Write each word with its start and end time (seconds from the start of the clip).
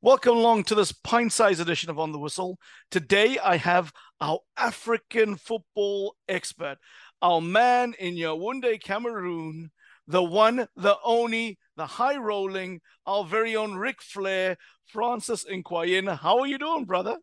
Welcome 0.00 0.36
along 0.36 0.64
to 0.64 0.76
this 0.76 0.92
pint 0.92 1.32
sized 1.32 1.60
edition 1.60 1.90
of 1.90 1.98
On 1.98 2.12
the 2.12 2.20
Whistle. 2.20 2.60
Today 2.92 3.38
I 3.42 3.56
have 3.56 3.92
our 4.20 4.38
African 4.56 5.34
football 5.34 6.14
expert, 6.28 6.76
our 7.20 7.40
man 7.40 7.94
in 7.98 8.14
Yaoundé, 8.14 8.80
Cameroon, 8.80 9.72
the 10.06 10.22
one, 10.22 10.68
the 10.76 10.96
only, 11.04 11.58
the 11.76 11.86
high 11.86 12.16
rolling, 12.16 12.82
our 13.04 13.24
very 13.24 13.56
own 13.56 13.74
Ric 13.74 14.00
Flair, 14.00 14.58
Francis 14.84 15.44
Nkwayin. 15.44 16.18
How 16.18 16.38
are 16.38 16.46
you 16.46 16.58
doing, 16.58 16.84
brother? 16.84 17.16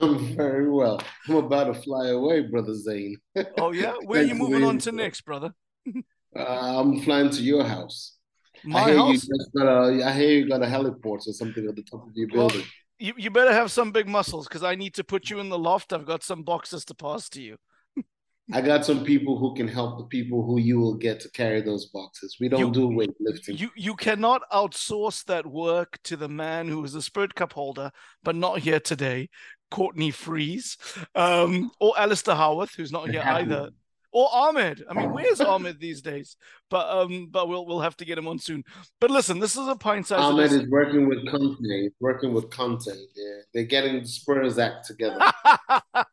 I'm 0.00 0.34
very 0.34 0.68
well. 0.68 1.00
I'm 1.28 1.36
about 1.36 1.72
to 1.72 1.74
fly 1.74 2.08
away, 2.08 2.40
brother 2.40 2.74
Zane. 2.74 3.18
Oh, 3.56 3.70
yeah? 3.70 3.94
Where 4.04 4.22
are 4.22 4.24
you 4.24 4.34
moving 4.34 4.64
on 4.64 4.78
to 4.78 4.90
next, 4.90 5.20
brother? 5.20 5.52
uh, 6.36 6.80
I'm 6.80 7.00
flying 7.00 7.30
to 7.30 7.42
your 7.42 7.64
house. 7.64 8.16
My 8.64 8.80
I 8.80 8.88
hear 8.90 8.96
house? 8.98 9.24
you 9.28 9.38
got 9.56 9.66
a, 9.66 10.04
I 10.04 10.12
hear 10.12 10.30
you 10.38 10.48
got 10.48 10.62
a 10.62 10.66
heliport 10.66 11.26
or 11.26 11.32
something 11.32 11.66
at 11.66 11.76
the 11.76 11.82
top 11.82 12.06
of 12.06 12.12
your 12.14 12.28
Well, 12.32 12.48
building. 12.48 12.66
you, 12.98 13.14
you 13.16 13.30
better 13.30 13.52
have 13.52 13.70
some 13.70 13.90
big 13.90 14.06
muscles 14.08 14.46
because 14.46 14.62
I 14.62 14.74
need 14.74 14.94
to 14.94 15.04
put 15.04 15.30
you 15.30 15.40
in 15.40 15.48
the 15.48 15.58
loft. 15.58 15.92
I've 15.92 16.06
got 16.06 16.22
some 16.22 16.42
boxes 16.42 16.84
to 16.86 16.94
pass 16.94 17.28
to 17.30 17.42
you. 17.42 17.56
I 18.52 18.60
got 18.60 18.84
some 18.84 19.04
people 19.04 19.38
who 19.38 19.54
can 19.54 19.68
help 19.68 19.98
the 19.98 20.04
people 20.06 20.44
who 20.44 20.58
you 20.58 20.78
will 20.78 20.96
get 20.96 21.20
to 21.20 21.30
carry 21.30 21.60
those 21.62 21.86
boxes. 21.86 22.36
We 22.40 22.48
don't 22.48 22.60
You- 22.60 22.72
do 22.72 22.88
weightlifting. 22.88 23.58
You 23.58 23.70
you 23.76 23.94
cannot 23.94 24.42
outsource 24.52 25.24
that 25.26 25.46
work 25.46 25.98
to 26.04 26.16
the 26.16 26.28
man 26.28 26.68
who 26.68 26.84
is 26.84 26.94
a 26.94 27.02
Spirit 27.02 27.34
Cup 27.34 27.52
holder, 27.52 27.90
but 28.24 28.34
not 28.36 28.58
here 28.58 28.80
today, 28.80 29.28
Courtney 29.70 30.10
Freeze, 30.10 30.76
um, 31.14 31.70
or 31.80 31.98
Alistair 31.98 32.34
Howarth, 32.34 32.74
who's 32.76 32.92
not 32.92 33.08
here 33.08 33.22
either, 33.24 33.70
or 34.12 34.28
Ahmed. 34.32 34.82
I 34.88 34.94
mean, 34.94 35.12
where's 35.12 35.40
Ahmed 35.40 35.80
these 35.80 36.02
days? 36.02 36.36
But 36.68 36.88
um, 36.88 37.28
but 37.30 37.48
we'll 37.48 37.66
we'll 37.66 37.80
have 37.80 37.96
to 37.98 38.04
get 38.04 38.18
him 38.18 38.28
on 38.28 38.38
soon. 38.38 38.64
But 39.00 39.10
listen, 39.10 39.38
this 39.38 39.56
is 39.56 39.68
a 39.68 39.76
pint 39.76 40.06
sized. 40.06 40.22
Ahmed 40.22 40.52
is 40.52 40.68
working 40.68 41.08
with 41.08 41.28
Conte. 41.30 41.88
Working 42.00 42.34
with 42.34 42.50
Conte. 42.50 42.84
They're, 42.86 43.44
they're 43.54 43.64
getting 43.64 44.00
the 44.00 44.08
Spurs 44.08 44.58
act 44.58 44.86
together. 44.86 45.18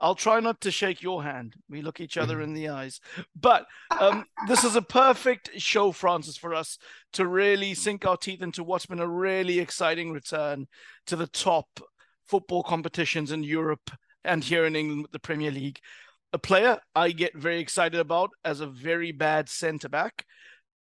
I'll 0.00 0.14
try 0.14 0.40
not 0.40 0.60
to 0.62 0.70
shake 0.70 1.02
your 1.02 1.22
hand. 1.22 1.54
We 1.68 1.82
look 1.82 2.00
each 2.00 2.16
other 2.16 2.40
in 2.40 2.54
the 2.54 2.68
eyes. 2.80 3.00
But 3.38 3.66
um, 3.98 4.24
this 4.48 4.64
is 4.64 4.76
a 4.76 4.82
perfect 4.82 5.50
show, 5.58 5.92
Francis, 5.92 6.36
for 6.36 6.54
us 6.54 6.78
to 7.14 7.26
really 7.26 7.74
sink 7.74 8.06
our 8.06 8.16
teeth 8.16 8.42
into 8.42 8.64
what's 8.64 8.86
been 8.86 9.00
a 9.00 9.08
really 9.08 9.58
exciting 9.58 10.12
return 10.12 10.66
to 11.06 11.16
the 11.16 11.26
top 11.26 11.66
football 12.26 12.62
competitions 12.62 13.30
in 13.30 13.42
Europe 13.42 13.90
and 14.24 14.42
here 14.42 14.66
in 14.66 14.76
England 14.76 15.02
with 15.02 15.12
the 15.12 15.18
Premier 15.18 15.50
League. 15.50 15.80
A 16.32 16.38
player 16.38 16.78
I 16.94 17.12
get 17.12 17.36
very 17.36 17.60
excited 17.60 18.00
about 18.00 18.30
as 18.44 18.60
a 18.60 18.66
very 18.66 19.12
bad 19.12 19.48
centre 19.48 19.88
back, 19.88 20.24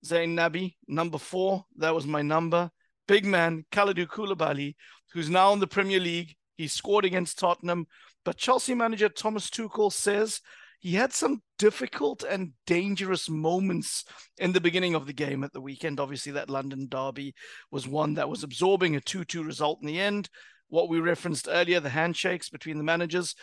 Zayn 0.06 0.36
Nabi, 0.36 0.76
number 0.88 1.18
four. 1.18 1.66
That 1.78 1.94
was 1.94 2.06
my 2.06 2.22
number. 2.22 2.72
Big 3.08 3.26
man, 3.26 3.66
Kalidou 3.72 4.08
Koulibaly, 4.08 4.76
who's 5.14 5.30
now 5.30 5.54
in 5.54 5.60
the 5.60 5.68
Premier 5.68 6.00
League. 6.00 6.36
He 6.58 6.68
scored 6.68 7.06
against 7.06 7.38
Tottenham. 7.38 7.88
But 8.24 8.38
Chelsea 8.38 8.74
manager 8.74 9.10
Thomas 9.10 9.50
Tuchel 9.50 9.92
says 9.92 10.42
he 10.80 10.94
had 10.94 11.14
some 11.14 11.42
difficult 11.58 12.24
and 12.24 12.52
dangerous 12.66 13.30
moments 13.30 14.04
in 14.38 14.52
the 14.52 14.62
beginning 14.62 14.96
of 14.96 15.06
the 15.06 15.14
game 15.14 15.44
at 15.44 15.54
the 15.54 15.62
weekend. 15.62 16.00
Obviously, 16.00 16.32
that 16.34 16.50
London 16.50 16.88
derby 16.90 17.34
was 17.72 17.88
one 17.88 18.16
that 18.16 18.30
was 18.30 18.44
absorbing 18.44 18.96
a 18.96 19.02
2 19.02 19.26
2 19.26 19.44
result 19.44 19.80
in 19.82 19.88
the 19.88 20.00
end. 20.00 20.30
What 20.68 20.90
we 20.90 21.00
referenced 21.00 21.48
earlier, 21.50 21.80
the 21.80 21.90
handshakes 21.90 22.50
between 22.50 22.78
the 22.78 22.84
managers. 22.84 23.36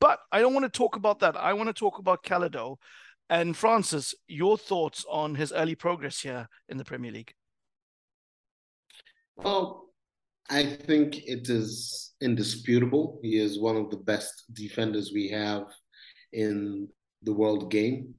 But 0.00 0.18
I 0.32 0.40
don't 0.40 0.54
want 0.54 0.64
to 0.64 0.78
talk 0.78 0.96
about 0.96 1.20
that. 1.20 1.36
I 1.36 1.52
want 1.52 1.68
to 1.68 1.72
talk 1.72 1.98
about 1.98 2.24
Kalidou. 2.24 2.76
And 3.28 3.56
Francis, 3.56 4.14
your 4.28 4.56
thoughts 4.56 5.04
on 5.10 5.34
his 5.34 5.52
early 5.52 5.74
progress 5.74 6.20
here 6.20 6.48
in 6.68 6.76
the 6.76 6.84
Premier 6.84 7.12
League? 7.12 7.32
Well, 9.36 9.90
I 10.48 10.64
think 10.64 11.18
it 11.26 11.48
is 11.48 12.14
indisputable. 12.20 13.18
He 13.22 13.38
is 13.38 13.58
one 13.58 13.76
of 13.76 13.90
the 13.90 13.96
best 13.96 14.44
defenders 14.52 15.10
we 15.12 15.28
have 15.28 15.64
in 16.32 16.88
the 17.22 17.32
world 17.32 17.70
game. 17.70 18.14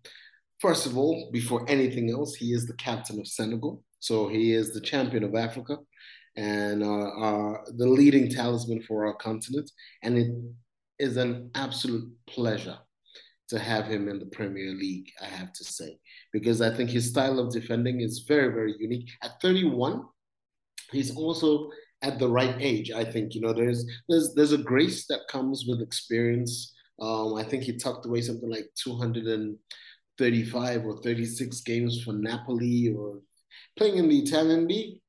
First 0.59 0.85
of 0.85 0.97
all, 0.97 1.29
before 1.31 1.65
anything 1.69 2.11
else, 2.11 2.35
he 2.35 2.51
is 2.51 2.65
the 2.65 2.75
captain 2.75 3.19
of 3.19 3.27
Senegal. 3.27 3.83
So 3.99 4.27
he 4.27 4.53
is 4.53 4.73
the 4.73 4.81
champion 4.81 5.23
of 5.23 5.35
Africa 5.35 5.77
and 6.35 6.83
uh, 6.83 6.87
our, 6.87 7.65
the 7.77 7.87
leading 7.87 8.29
talisman 8.29 8.81
for 8.83 9.07
our 9.07 9.15
continent. 9.15 9.71
And 10.03 10.17
it 10.17 10.31
is 10.99 11.17
an 11.17 11.51
absolute 11.55 12.11
pleasure 12.27 12.77
to 13.49 13.59
have 13.59 13.85
him 13.85 14.09
in 14.09 14.19
the 14.19 14.25
Premier 14.25 14.71
League, 14.71 15.09
I 15.21 15.25
have 15.25 15.53
to 15.53 15.63
say, 15.63 15.97
because 16.33 16.61
I 16.61 16.73
think 16.73 16.89
his 16.89 17.09
style 17.09 17.39
of 17.39 17.53
defending 17.53 18.01
is 18.01 18.25
very, 18.27 18.53
very 18.53 18.75
unique. 18.77 19.09
At 19.23 19.41
31, 19.41 20.03
he's 20.91 21.15
also 21.15 21.69
at 22.01 22.19
the 22.19 22.29
right 22.29 22.55
age. 22.59 22.91
I 22.91 23.03
think 23.03 23.33
you 23.33 23.41
know 23.41 23.53
there's 23.53 23.85
there's 24.07 24.33
there's 24.35 24.53
a 24.53 24.57
grace 24.57 25.07
that 25.07 25.27
comes 25.29 25.65
with 25.67 25.81
experience. 25.81 26.73
Um, 26.99 27.35
I 27.35 27.43
think 27.43 27.63
he 27.63 27.77
tucked 27.77 28.05
away 28.05 28.21
something 28.21 28.49
like 28.49 28.69
235 28.83 30.85
or 30.85 31.01
36 31.01 31.61
games 31.61 32.03
for 32.03 32.13
Napoli 32.13 32.93
or 32.95 33.21
playing 33.77 33.97
in 33.97 34.09
the 34.09 34.19
Italian 34.19 34.67
league 34.67 34.99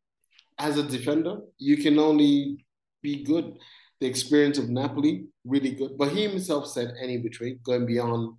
as 0.59 0.77
a 0.77 0.83
defender. 0.83 1.39
You 1.59 1.79
can 1.79 1.99
only 1.99 2.67
be 3.03 3.25
good. 3.25 3.57
The 4.01 4.07
experience 4.07 4.59
of 4.59 4.69
Napoli 4.69 5.27
really 5.45 5.73
good, 5.73 5.99
but 5.99 6.13
he 6.13 6.23
himself 6.23 6.69
said 6.69 6.95
any 7.03 7.19
betray 7.19 7.59
going 7.65 7.87
beyond 7.87 8.37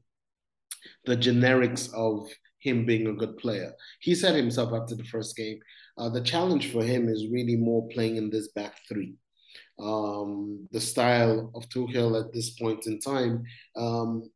the 1.06 1.18
generics 1.18 1.94
of 1.94 2.30
him 2.60 2.86
being 2.86 3.08
a 3.08 3.14
good 3.14 3.38
player. 3.38 3.74
He 4.00 4.16
said 4.16 4.36
himself 4.36 4.74
after 4.74 4.96
the 4.96 5.04
first 5.06 5.36
game, 5.36 5.60
uh, 5.98 6.10
the 6.10 6.22
challenge 6.22 6.72
for 6.72 6.84
him 6.84 7.10
is 7.10 7.30
really 7.32 7.56
more 7.56 7.88
playing 7.90 8.18
in 8.18 8.30
this 8.30 8.50
back 8.50 8.76
three. 8.88 9.16
Um, 9.80 10.68
the 10.72 10.82
style 10.82 11.52
of 11.56 11.68
Tuchel 11.70 12.20
at 12.22 12.34
this 12.34 12.52
point 12.52 12.86
in 12.86 13.00
time 13.00 13.44
um, 13.76 14.30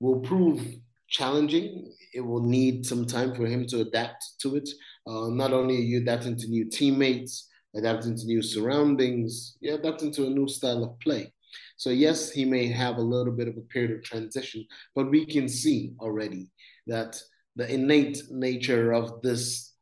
will 0.00 0.20
prove 0.20 0.62
challenging. 1.08 1.92
It 2.14 2.20
will 2.20 2.42
need 2.42 2.86
some 2.86 3.06
time 3.06 3.34
for 3.34 3.46
him 3.46 3.66
to 3.68 3.80
adapt 3.80 4.24
to 4.40 4.56
it. 4.56 4.68
Uh, 5.06 5.28
not 5.28 5.52
only 5.52 5.76
are 5.76 5.80
you 5.80 5.98
adapting 5.98 6.36
to 6.36 6.48
new 6.48 6.68
teammates, 6.68 7.48
adapting 7.76 8.16
to 8.16 8.26
new 8.26 8.42
surroundings, 8.42 9.56
you're 9.60 9.78
adapting 9.78 10.12
to 10.12 10.26
a 10.26 10.30
new 10.30 10.48
style 10.48 10.82
of 10.84 10.98
play. 11.00 11.32
So 11.76 11.90
yes, 11.90 12.30
he 12.30 12.44
may 12.44 12.66
have 12.68 12.96
a 12.96 13.02
little 13.02 13.32
bit 13.32 13.48
of 13.48 13.56
a 13.56 13.62
period 13.72 13.92
of 13.92 14.02
transition, 14.02 14.66
but 14.94 15.10
we 15.10 15.26
can 15.26 15.48
see 15.48 15.92
already 16.00 16.50
that 16.86 17.20
the 17.56 17.72
innate 17.72 18.22
nature 18.30 18.92
of 18.92 19.22
this 19.22 19.74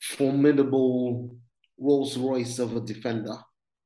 formidable 0.00 1.36
Rolls 1.78 2.16
Royce 2.16 2.58
of 2.58 2.76
a 2.76 2.80
defender, 2.80 3.36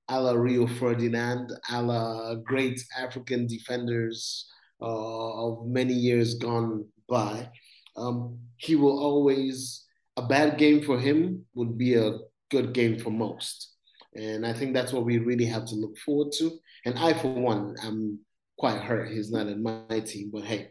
a 0.08 0.20
la 0.20 0.32
Rio 0.32 0.66
Ferdinand, 0.66 1.52
a 1.70 1.82
la 1.82 2.34
great 2.34 2.82
African 2.98 3.46
defenders 3.46 4.46
uh, 4.80 5.46
of 5.46 5.66
many 5.66 5.94
years 5.94 6.34
gone 6.34 6.84
by. 7.08 7.48
Um, 7.96 8.38
he 8.56 8.76
will 8.76 8.98
always, 8.98 9.84
a 10.16 10.22
bad 10.22 10.58
game 10.58 10.82
for 10.82 10.98
him 10.98 11.46
would 11.54 11.78
be 11.78 11.94
a 11.94 12.18
good 12.50 12.72
game 12.72 12.98
for 12.98 13.10
most. 13.10 13.74
And 14.14 14.46
I 14.46 14.52
think 14.52 14.74
that's 14.74 14.92
what 14.92 15.04
we 15.04 15.18
really 15.18 15.46
have 15.46 15.66
to 15.66 15.74
look 15.74 15.96
forward 15.98 16.32
to. 16.38 16.58
And 16.84 16.98
I, 16.98 17.12
for 17.12 17.32
one, 17.32 17.76
I'm 17.82 18.18
quite 18.58 18.80
hurt. 18.80 19.10
He's 19.10 19.30
not 19.30 19.46
in 19.46 19.62
my 19.62 20.00
team, 20.00 20.30
but 20.32 20.44
hey, 20.44 20.70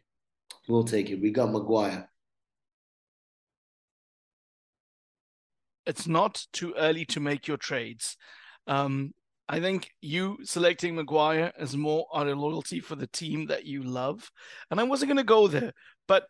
we'll 0.68 0.84
take 0.84 1.10
it. 1.10 1.22
We 1.22 1.32
got 1.32 1.52
Maguire. 1.52 2.10
it's 5.88 6.08
not 6.08 6.46
too 6.52 6.76
early 6.78 7.06
to 7.06 7.20
make 7.20 7.48
your 7.48 7.58
trades. 7.58 8.18
Um, 8.68 9.14
I 9.50 9.62
think 9.62 9.90
you 10.02 10.38
selecting 10.44 10.96
Maguire 10.96 11.54
is 11.58 11.78
more 11.78 12.06
out 12.14 12.28
of 12.28 12.38
loyalty 12.38 12.82
for 12.82 12.96
the 12.96 13.08
team 13.08 13.48
that 13.48 13.66
you 13.66 13.82
love. 13.82 14.30
And 14.70 14.80
I 14.80 14.84
wasn't 14.84 15.10
going 15.10 15.18
to 15.18 15.24
go 15.24 15.48
there, 15.48 15.72
but 16.08 16.28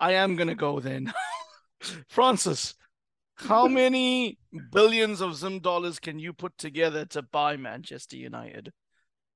I 0.00 0.14
am 0.14 0.34
going 0.34 0.48
to 0.48 0.54
go 0.54 0.80
there 0.80 1.00
now. 1.00 1.12
Francis, 2.08 2.74
how 3.36 3.66
many 3.66 4.38
billions 4.72 5.20
of 5.20 5.36
Zim 5.36 5.60
dollars 5.60 5.98
can 5.98 6.18
you 6.18 6.32
put 6.32 6.56
together 6.56 7.04
to 7.06 7.22
buy 7.22 7.56
Manchester 7.56 8.16
United? 8.16 8.72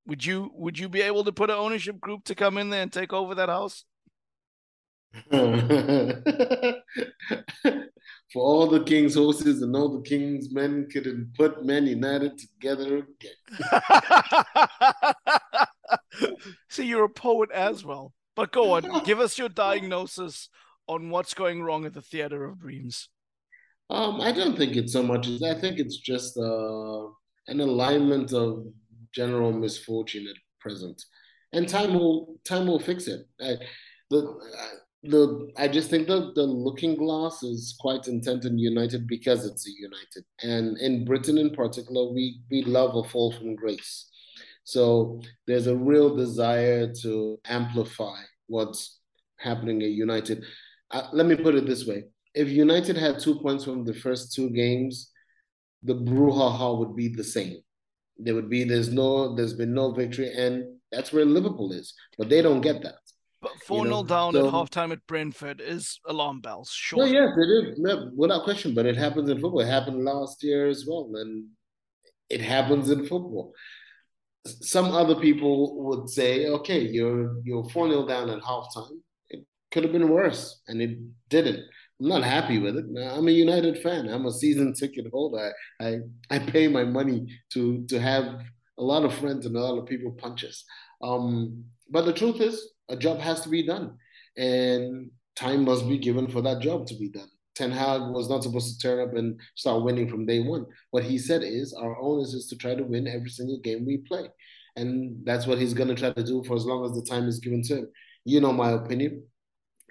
Would 0.06 0.25
you 0.25 0.50
would 0.55 0.79
you 0.79 0.89
be 0.89 1.03
able 1.03 1.25
to 1.25 1.33
put 1.33 1.50
an 1.50 1.56
ownership 1.56 2.00
group 2.00 2.25
to 2.25 2.35
come 2.35 2.59
in 2.59 2.71
there 2.71 2.83
and 2.83 2.93
take 2.93 3.12
over 3.12 3.35
that 3.35 3.49
house? 3.49 3.85
For 8.33 8.43
all 8.43 8.67
the 8.67 8.85
king's 8.85 9.15
horses 9.15 9.62
and 9.62 9.75
all 9.75 9.89
the 9.89 10.09
king's 10.09 10.53
men 10.53 10.87
couldn't 10.93 11.35
put 11.35 11.65
Man 11.65 11.87
United 11.87 12.39
together 12.39 12.99
again. 12.99 13.33
See, 16.69 16.85
you're 16.85 17.05
a 17.05 17.09
poet 17.09 17.50
as 17.50 17.85
well. 17.85 18.12
But 18.37 18.53
go 18.53 18.73
on, 18.75 19.03
give 19.05 19.19
us 19.19 19.39
your 19.39 19.49
diagnosis 19.49 20.50
on 20.87 21.11
what's 21.11 21.35
going 21.35 21.62
wrong 21.62 21.87
at 21.87 21.95
the 21.95 22.03
Theater 22.03 22.45
of 22.45 22.61
Dreams. 22.61 23.09
Um, 23.90 24.20
I 24.20 24.32
don't 24.32 24.56
think 24.56 24.76
it's 24.76 24.93
so 24.93 25.02
much 25.02 25.29
as 25.29 25.43
I 25.43 25.55
think 25.55 25.79
it's 25.79 25.96
just 25.96 26.37
uh, 26.37 27.06
an 27.46 27.61
alignment 27.61 28.32
of 28.32 28.67
general 29.14 29.52
misfortune 29.52 30.26
at 30.29 30.37
present, 30.61 31.02
and 31.52 31.69
time 31.69 31.94
will 31.94 32.38
time 32.44 32.67
will 32.67 32.81
fix 32.81 33.06
it. 33.06 33.26
I, 33.40 33.56
the, 34.11 34.35
the 35.05 35.50
I 35.56 35.69
just 35.69 35.88
think 35.88 36.06
the 36.06 36.32
the 36.35 36.43
looking 36.43 36.96
glass 36.96 37.43
is 37.43 37.76
quite 37.81 38.08
intent 38.08 38.44
in 38.44 38.58
United 38.58 39.06
because 39.06 39.46
it's 39.46 39.67
a 39.67 39.73
United, 39.73 40.25
and 40.43 40.76
in 40.79 41.06
Britain 41.06 41.38
in 41.38 41.50
particular, 41.50 42.12
we 42.12 42.40
we 42.50 42.62
love 42.64 42.94
a 42.94 43.08
fall 43.08 43.32
from 43.32 43.55
grace. 43.55 44.11
So 44.64 45.23
there's 45.46 45.67
a 45.67 45.76
real 45.76 46.14
desire 46.14 46.93
to 47.00 47.38
amplify 47.46 48.20
what's 48.49 49.00
happening 49.38 49.82
at 49.82 49.90
United. 49.93 50.44
Uh, 50.90 51.08
let 51.14 51.25
me 51.25 51.37
put 51.37 51.55
it 51.55 51.64
this 51.64 51.87
way: 51.87 52.05
if 52.34 52.48
United 52.48 52.96
had 52.96 53.19
two 53.19 53.38
points 53.40 53.64
from 53.64 53.84
the 53.84 53.94
first 53.94 54.34
two 54.34 54.50
games, 54.50 55.10
the 55.82 55.94
brouhaha 55.94 56.78
would 56.78 56.96
be 56.96 57.08
the 57.08 57.25
same. 57.25 57.58
There 58.16 58.34
would 58.34 58.50
be 58.50 58.64
there's 58.64 58.92
no 58.92 59.34
there's 59.34 59.54
been 59.54 59.75
no 59.75 59.92
victory, 59.92 60.32
and 60.32 60.64
that's 60.90 61.12
where 61.12 61.25
Liverpool 61.25 61.72
is, 61.72 61.94
but 62.16 62.28
they 62.28 62.42
don't 62.42 62.60
get 62.60 62.82
that. 62.82 62.96
But 63.40 63.52
4 63.66 63.86
0 63.86 64.02
down 64.02 64.32
so, 64.32 64.48
at 64.48 64.52
halftime 64.52 64.90
at 64.90 65.06
Brentford 65.06 65.60
is 65.60 66.00
alarm 66.06 66.40
bells, 66.40 66.70
sure. 66.70 66.98
No, 66.98 67.04
yes, 67.04 67.30
it 67.36 67.78
is, 67.78 68.10
without 68.16 68.42
question. 68.42 68.75
But 68.75 68.86
it 68.86 68.96
happens 68.96 69.30
in 69.30 69.40
football. 69.40 69.60
It 69.60 69.69
happened 69.69 70.04
last 70.04 70.42
year 70.42 70.66
as 70.66 70.84
well. 70.88 71.08
And 71.14 71.46
it 72.28 72.40
happens 72.40 72.90
in 72.90 73.06
football. 73.06 73.52
Some 74.44 74.86
other 74.86 75.14
people 75.14 75.84
would 75.84 76.08
say, 76.08 76.46
okay, 76.48 76.80
you're 76.80 77.36
you're 77.44 77.69
4 77.69 77.88
0 77.88 78.06
down 78.06 78.30
at 78.30 78.42
halftime. 78.42 78.98
It 79.30 79.46
could 79.70 79.84
have 79.84 79.92
been 79.92 80.08
worse, 80.08 80.60
and 80.66 80.82
it 80.82 80.98
didn't. 81.28 81.64
I'm 82.00 82.09
not 82.09 82.23
happy 82.23 82.59
with 82.59 82.77
it. 82.77 82.85
I'm 83.11 83.27
a 83.27 83.33
United 83.33 83.83
fan. 83.83 84.09
I'm 84.09 84.27
a 84.27 84.33
season 84.33 84.73
ticket 84.73 85.06
holder. 85.12 85.53
I, 85.81 85.87
I, 85.87 85.99
I 86.31 86.39
pay 86.39 86.69
my 86.69 86.85
money 86.85 87.27
to 87.53 87.85
to 87.89 87.99
have 87.99 88.25
a 88.79 88.83
lot 88.83 89.05
of 89.05 89.15
friends 89.15 89.47
and 89.47 89.56
a 89.56 89.61
lot 89.61 89.79
of 89.79 89.87
people 89.87 90.12
punch 90.12 90.45
us. 90.45 90.65
Um, 91.03 91.65
but 91.91 92.05
the 92.05 92.12
truth 92.12 92.41
is, 92.41 92.71
a 92.89 92.97
job 92.97 93.19
has 93.19 93.41
to 93.43 93.49
be 93.49 93.67
done, 93.67 93.97
and 94.37 95.11
time 95.35 95.65
must 95.65 95.89
be 95.89 95.99
given 95.99 96.29
for 96.29 96.41
that 96.43 96.61
job 96.61 96.87
to 96.87 96.97
be 96.97 97.09
done. 97.11 97.29
Ten 97.56 97.73
Hag 97.73 98.03
was 98.12 98.31
not 98.31 98.45
supposed 98.45 98.81
to 98.81 98.89
turn 98.89 99.00
up 99.00 99.17
and 99.17 99.41
start 99.56 99.83
winning 99.83 100.09
from 100.09 100.27
day 100.27 100.41
one. 100.41 100.67
What 100.93 101.03
he 101.03 101.19
said 101.19 101.43
is, 101.43 101.75
our 101.75 102.00
onus 102.00 102.33
is 102.33 102.47
to 102.49 102.56
try 102.56 102.77
to 102.77 102.85
win 102.85 103.09
every 103.09 103.31
single 103.31 103.59
game 103.59 103.85
we 103.85 103.99
play, 103.99 104.27
and 104.77 105.17
that's 105.25 105.49
what 105.49 105.59
he's 105.59 105.75
going 105.75 105.89
to 105.89 105.97
try 105.97 106.12
to 106.12 106.23
do 106.23 106.45
for 106.45 106.55
as 106.55 106.65
long 106.65 106.85
as 106.85 106.93
the 106.93 107.03
time 107.03 107.27
is 107.27 107.41
given 107.41 107.62
to 107.65 107.79
him. 107.79 107.89
You 108.25 108.41
know 108.41 108.53
my 108.53 108.71
opinion. 108.71 109.25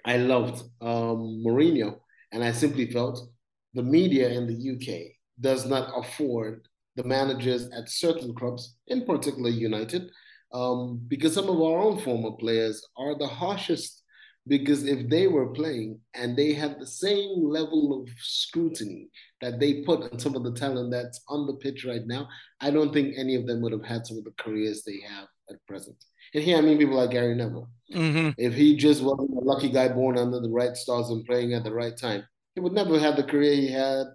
I 0.04 0.16
loved 0.16 0.62
um, 0.80 1.42
Mourinho, 1.46 1.98
and 2.32 2.44
I 2.44 2.52
simply 2.52 2.90
felt 2.90 3.28
the 3.74 3.82
media 3.82 4.28
in 4.28 4.46
the 4.46 4.74
UK 4.74 5.12
does 5.40 5.66
not 5.66 5.92
afford 5.96 6.66
the 6.96 7.04
managers 7.04 7.68
at 7.70 7.88
certain 7.88 8.34
clubs, 8.34 8.76
in 8.88 9.04
particular 9.04 9.50
United, 9.50 10.10
um, 10.52 11.00
because 11.06 11.34
some 11.34 11.48
of 11.48 11.60
our 11.60 11.78
own 11.78 11.98
former 12.00 12.32
players 12.32 12.84
are 12.96 13.16
the 13.16 13.26
harshest. 13.26 14.02
Because 14.46 14.84
if 14.84 15.10
they 15.10 15.26
were 15.26 15.52
playing 15.52 16.00
and 16.14 16.34
they 16.34 16.54
had 16.54 16.80
the 16.80 16.86
same 16.86 17.44
level 17.44 18.00
of 18.00 18.08
scrutiny 18.18 19.10
that 19.42 19.60
they 19.60 19.82
put 19.82 20.10
on 20.10 20.18
some 20.18 20.34
of 20.34 20.42
the 20.42 20.54
talent 20.54 20.90
that's 20.90 21.20
on 21.28 21.46
the 21.46 21.52
pitch 21.56 21.84
right 21.84 22.06
now, 22.06 22.26
I 22.60 22.70
don't 22.70 22.92
think 22.92 23.14
any 23.16 23.34
of 23.34 23.46
them 23.46 23.60
would 23.60 23.72
have 23.72 23.84
had 23.84 24.06
some 24.06 24.16
of 24.16 24.24
the 24.24 24.32
careers 24.38 24.84
they 24.84 25.00
have 25.06 25.28
at 25.50 25.64
present. 25.66 26.02
And 26.34 26.44
here 26.44 26.58
I 26.58 26.60
mean 26.60 26.78
people 26.78 26.96
like 26.96 27.10
Gary 27.10 27.34
Neville. 27.34 27.68
Mm-hmm. 27.92 28.30
If 28.36 28.54
he 28.54 28.76
just 28.76 29.02
wasn't 29.02 29.30
a 29.30 29.40
lucky 29.40 29.70
guy 29.70 29.88
born 29.88 30.18
under 30.18 30.40
the 30.40 30.50
right 30.50 30.76
stars 30.76 31.08
and 31.08 31.24
playing 31.24 31.54
at 31.54 31.64
the 31.64 31.72
right 31.72 31.96
time, 31.96 32.24
he 32.54 32.60
would 32.60 32.72
never 32.72 32.98
have 32.98 33.16
the 33.16 33.22
career 33.22 33.54
he 33.54 33.70
had 33.70 34.06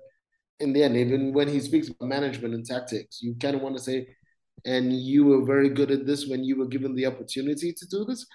in 0.59 0.73
the 0.73 0.83
end. 0.83 0.95
Even 0.95 1.33
when 1.33 1.47
he 1.47 1.59
speaks 1.59 1.89
about 1.89 2.07
management 2.07 2.53
and 2.53 2.65
tactics, 2.65 3.21
you 3.21 3.35
kind 3.35 3.55
of 3.55 3.61
want 3.61 3.75
to 3.75 3.81
say, 3.81 4.07
and 4.65 4.93
you 4.93 5.25
were 5.25 5.45
very 5.45 5.69
good 5.69 5.91
at 5.91 6.05
this 6.05 6.27
when 6.27 6.43
you 6.43 6.57
were 6.57 6.67
given 6.67 6.95
the 6.95 7.05
opportunity 7.05 7.73
to 7.73 7.87
do 7.87 8.05
this. 8.05 8.25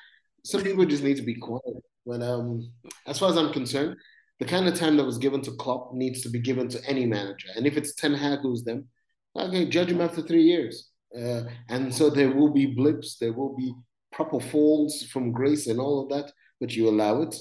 Some 0.44 0.62
people 0.62 0.84
just 0.84 1.04
need 1.04 1.16
to 1.16 1.22
be 1.22 1.34
quiet. 1.34 1.82
But 2.04 2.22
um, 2.22 2.72
as 3.06 3.18
far 3.18 3.30
as 3.30 3.36
I'm 3.36 3.52
concerned, 3.52 3.96
the 4.40 4.46
kind 4.46 4.66
of 4.66 4.74
time 4.74 4.96
that 4.96 5.04
was 5.04 5.18
given 5.18 5.42
to 5.42 5.52
Klopp 5.52 5.92
needs 5.94 6.22
to 6.22 6.30
be 6.30 6.38
given 6.38 6.68
to 6.68 6.84
any 6.86 7.06
manager. 7.06 7.48
And 7.56 7.66
if 7.66 7.76
it's 7.76 7.94
Ten 7.94 8.14
Hag 8.14 8.40
who's 8.40 8.64
them, 8.64 8.88
okay, 9.36 9.66
judge 9.66 9.90
him 9.90 10.00
after 10.00 10.22
three 10.22 10.42
years. 10.42 10.87
Uh, 11.16 11.42
and 11.68 11.94
so 11.94 12.10
there 12.10 12.30
will 12.30 12.50
be 12.52 12.66
blips, 12.66 13.16
there 13.18 13.32
will 13.32 13.56
be 13.56 13.72
proper 14.12 14.40
falls 14.40 15.02
from 15.04 15.32
grace 15.32 15.66
and 15.66 15.80
all 15.80 16.02
of 16.02 16.08
that, 16.08 16.32
but 16.60 16.74
you 16.74 16.88
allow 16.88 17.22
it 17.22 17.34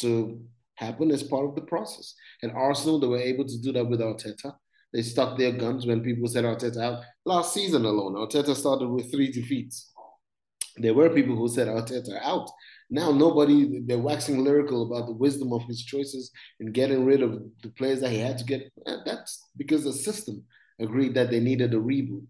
to 0.00 0.40
happen 0.76 1.10
as 1.10 1.22
part 1.22 1.46
of 1.46 1.54
the 1.54 1.62
process. 1.62 2.14
And 2.42 2.52
Arsenal, 2.52 2.98
they 2.98 3.06
were 3.06 3.18
able 3.18 3.44
to 3.44 3.62
do 3.62 3.72
that 3.72 3.84
with 3.84 4.00
Arteta. 4.00 4.54
They 4.92 5.02
stuck 5.02 5.38
their 5.38 5.52
guns 5.52 5.86
when 5.86 6.02
people 6.02 6.28
said 6.28 6.44
Arteta 6.44 6.80
out. 6.80 7.02
Last 7.24 7.52
season 7.52 7.84
alone, 7.84 8.14
Arteta 8.14 8.54
started 8.54 8.88
with 8.88 9.10
three 9.10 9.30
defeats. 9.30 9.92
There 10.76 10.94
were 10.94 11.10
people 11.10 11.36
who 11.36 11.48
said 11.48 11.68
Arteta 11.68 12.20
out. 12.22 12.50
Now 12.90 13.10
nobody, 13.10 13.80
they're 13.86 13.98
waxing 13.98 14.44
lyrical 14.44 14.86
about 14.86 15.06
the 15.06 15.14
wisdom 15.14 15.52
of 15.52 15.62
his 15.64 15.84
choices 15.84 16.30
and 16.60 16.74
getting 16.74 17.04
rid 17.04 17.22
of 17.22 17.42
the 17.62 17.70
players 17.70 18.00
that 18.00 18.10
he 18.10 18.18
had 18.18 18.38
to 18.38 18.44
get. 18.44 18.72
That's 19.04 19.48
because 19.56 19.84
the 19.84 19.92
system 19.92 20.44
agreed 20.80 21.14
that 21.14 21.30
they 21.30 21.40
needed 21.40 21.74
a 21.74 21.78
reboot. 21.78 22.26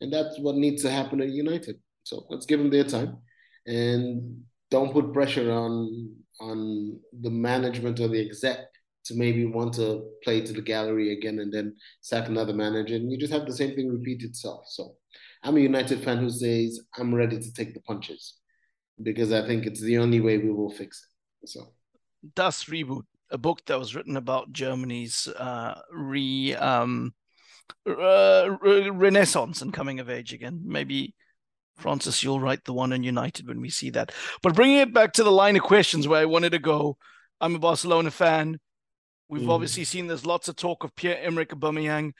And 0.00 0.12
that's 0.12 0.38
what 0.38 0.56
needs 0.56 0.82
to 0.82 0.90
happen 0.90 1.20
at 1.20 1.28
United. 1.28 1.76
So 2.04 2.26
let's 2.30 2.46
give 2.46 2.58
them 2.58 2.70
their 2.70 2.84
time 2.84 3.18
and 3.66 4.42
don't 4.70 4.92
put 4.92 5.12
pressure 5.12 5.50
on 5.50 6.14
on 6.40 6.98
the 7.20 7.30
management 7.30 8.00
or 8.00 8.08
the 8.08 8.20
exec 8.20 8.58
to 9.04 9.14
maybe 9.14 9.44
want 9.44 9.74
to 9.74 10.08
play 10.24 10.40
to 10.40 10.52
the 10.52 10.62
gallery 10.62 11.12
again 11.12 11.38
and 11.40 11.52
then 11.52 11.76
sack 12.00 12.28
another 12.28 12.54
manager. 12.54 12.94
And 12.94 13.10
you 13.10 13.18
just 13.18 13.32
have 13.32 13.46
the 13.46 13.52
same 13.52 13.74
thing 13.74 13.90
repeat 13.90 14.22
itself. 14.22 14.64
So 14.68 14.96
I'm 15.42 15.56
a 15.56 15.60
United 15.60 16.02
fan 16.02 16.18
who 16.18 16.30
says 16.30 16.80
I'm 16.96 17.14
ready 17.14 17.38
to 17.38 17.52
take 17.52 17.74
the 17.74 17.80
punches 17.80 18.36
because 19.02 19.32
I 19.32 19.46
think 19.46 19.66
it's 19.66 19.80
the 19.80 19.98
only 19.98 20.20
way 20.20 20.38
we 20.38 20.50
will 20.50 20.70
fix 20.70 21.06
it. 21.42 21.48
So 21.48 21.72
Das 22.34 22.64
Reboot, 22.64 23.04
a 23.30 23.38
book 23.38 23.64
that 23.66 23.78
was 23.78 23.94
written 23.94 24.16
about 24.16 24.52
Germany's 24.52 25.28
uh, 25.28 25.80
re 25.92 26.54
um, 26.56 27.14
uh, 27.86 28.56
renaissance 28.92 29.62
and 29.62 29.72
coming 29.72 30.00
of 30.00 30.10
age 30.10 30.32
again. 30.32 30.60
Maybe 30.64 31.14
Francis, 31.76 32.22
you'll 32.22 32.40
write 32.40 32.64
the 32.64 32.72
one 32.72 32.92
on 32.92 33.02
United 33.02 33.48
when 33.48 33.60
we 33.60 33.70
see 33.70 33.90
that. 33.90 34.12
But 34.42 34.54
bringing 34.54 34.78
it 34.78 34.94
back 34.94 35.12
to 35.14 35.24
the 35.24 35.32
line 35.32 35.56
of 35.56 35.62
questions 35.62 36.06
where 36.06 36.20
I 36.20 36.26
wanted 36.26 36.50
to 36.50 36.58
go, 36.58 36.96
I'm 37.40 37.54
a 37.54 37.58
Barcelona 37.58 38.10
fan. 38.10 38.58
We've 39.28 39.42
mm. 39.42 39.50
obviously 39.50 39.84
seen 39.84 40.06
there's 40.06 40.26
lots 40.26 40.48
of 40.48 40.56
talk 40.56 40.84
of 40.84 40.94
Pierre-Emerick 40.94 41.50
Aubameyang 41.50 42.12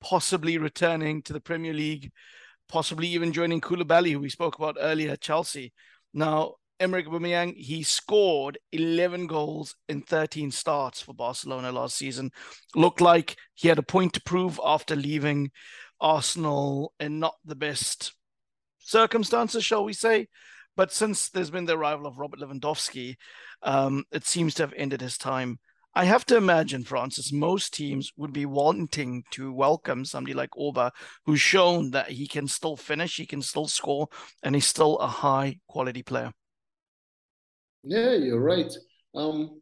possibly 0.00 0.58
returning 0.58 1.22
to 1.22 1.32
the 1.32 1.40
Premier 1.40 1.72
League, 1.72 2.10
possibly 2.68 3.08
even 3.08 3.32
joining 3.32 3.60
Koulibaly, 3.60 4.12
who 4.12 4.20
we 4.20 4.30
spoke 4.30 4.56
about 4.56 4.76
earlier 4.80 5.12
at 5.12 5.20
Chelsea. 5.20 5.72
Now, 6.14 6.54
Emerick 6.80 7.06
Aubameyang, 7.06 7.54
he 7.56 7.82
scored 7.82 8.58
11 8.72 9.26
goals 9.26 9.76
in 9.86 10.00
13 10.00 10.50
starts 10.50 11.02
for 11.02 11.12
Barcelona 11.12 11.70
last 11.70 11.94
season. 11.94 12.30
Looked 12.74 13.02
like 13.02 13.36
he 13.54 13.68
had 13.68 13.78
a 13.78 13.82
point 13.82 14.14
to 14.14 14.22
prove 14.22 14.58
after 14.64 14.96
leaving 14.96 15.50
Arsenal 16.00 16.94
in 16.98 17.18
not 17.18 17.34
the 17.44 17.54
best 17.54 18.14
circumstances, 18.78 19.62
shall 19.62 19.84
we 19.84 19.92
say. 19.92 20.28
But 20.74 20.90
since 20.90 21.28
there's 21.28 21.50
been 21.50 21.66
the 21.66 21.76
arrival 21.76 22.06
of 22.06 22.18
Robert 22.18 22.40
Lewandowski, 22.40 23.16
um, 23.62 24.04
it 24.10 24.26
seems 24.26 24.54
to 24.54 24.62
have 24.62 24.72
ended 24.74 25.02
his 25.02 25.18
time. 25.18 25.58
I 25.94 26.04
have 26.04 26.24
to 26.26 26.36
imagine, 26.36 26.84
Francis, 26.84 27.32
most 27.32 27.74
teams 27.74 28.12
would 28.16 28.32
be 28.32 28.46
wanting 28.46 29.24
to 29.32 29.52
welcome 29.52 30.06
somebody 30.06 30.32
like 30.32 30.50
Auba, 30.52 30.92
who's 31.26 31.40
shown 31.40 31.90
that 31.90 32.10
he 32.10 32.26
can 32.26 32.46
still 32.46 32.76
finish, 32.76 33.16
he 33.16 33.26
can 33.26 33.42
still 33.42 33.66
score, 33.66 34.08
and 34.42 34.54
he's 34.54 34.66
still 34.66 34.96
a 34.98 35.08
high 35.08 35.58
quality 35.68 36.02
player. 36.02 36.32
Yeah, 37.82 38.12
you're 38.14 38.40
right. 38.40 38.72
Um, 39.14 39.60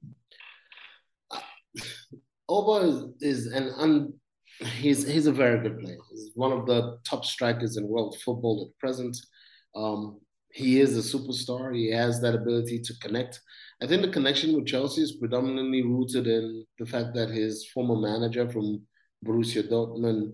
Auba 2.50 3.14
is, 3.20 3.46
is 3.46 3.52
an 3.52 3.70
un, 3.76 4.12
he's 4.78 5.06
he's 5.06 5.26
a 5.26 5.32
very 5.32 5.60
good 5.60 5.78
player. 5.78 5.98
He's 6.10 6.30
one 6.34 6.52
of 6.52 6.66
the 6.66 6.98
top 7.04 7.24
strikers 7.24 7.76
in 7.76 7.86
world 7.86 8.16
football 8.24 8.68
at 8.68 8.78
present. 8.78 9.16
Um, 9.76 10.20
he 10.50 10.80
is 10.80 10.96
a 10.96 11.18
superstar. 11.18 11.74
He 11.74 11.90
has 11.92 12.20
that 12.22 12.34
ability 12.34 12.80
to 12.80 12.98
connect. 13.00 13.40
I 13.82 13.86
think 13.86 14.02
the 14.02 14.08
connection 14.08 14.54
with 14.54 14.66
Chelsea 14.66 15.02
is 15.02 15.16
predominantly 15.16 15.82
rooted 15.82 16.26
in 16.26 16.66
the 16.78 16.86
fact 16.86 17.14
that 17.14 17.28
his 17.28 17.68
former 17.72 17.96
manager 17.96 18.48
from 18.48 18.82
Borussia 19.24 19.62
Dortmund 19.62 20.32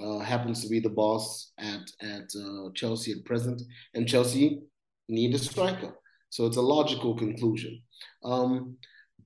uh, 0.00 0.18
happens 0.18 0.62
to 0.62 0.68
be 0.68 0.78
the 0.78 0.90
boss 0.90 1.52
at 1.58 1.90
at 2.02 2.30
uh, 2.38 2.70
Chelsea 2.74 3.12
at 3.12 3.24
present, 3.24 3.62
and 3.94 4.06
Chelsea 4.06 4.60
need 5.08 5.34
a 5.34 5.38
striker. 5.38 5.94
So 6.30 6.46
it's 6.46 6.56
a 6.56 6.62
logical 6.62 7.14
conclusion. 7.14 7.82
Um, 8.24 8.76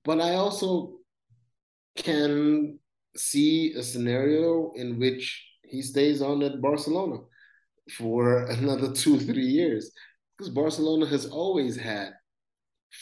but 0.05 0.21
I 0.21 0.35
also 0.35 0.99
can 1.97 2.79
see 3.17 3.75
a 3.75 3.83
scenario 3.83 4.73
in 4.77 4.99
which 4.99 5.47
he 5.65 5.83
stays 5.83 6.23
on 6.23 6.43
at 6.43 6.61
Barcelona 6.61 7.19
for 7.97 8.45
another 8.51 8.93
two, 8.93 9.19
three 9.19 9.47
years. 9.47 9.91
Because 10.37 10.53
Barcelona 10.53 11.07
has 11.07 11.27
always 11.27 11.77
had 11.77 12.13